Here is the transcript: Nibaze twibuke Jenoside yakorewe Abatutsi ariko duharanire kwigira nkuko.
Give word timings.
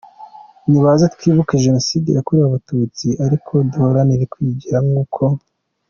Nibaze 0.69 1.05
twibuke 1.13 1.61
Jenoside 1.65 2.09
yakorewe 2.11 2.45
Abatutsi 2.47 3.07
ariko 3.25 3.51
duharanire 3.71 4.23
kwigira 4.33 4.77
nkuko. 4.87 5.23